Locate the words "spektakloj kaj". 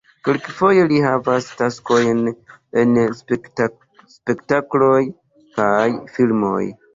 3.19-5.87